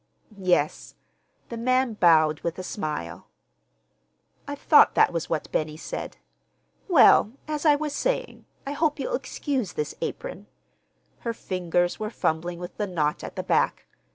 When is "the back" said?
13.35-13.85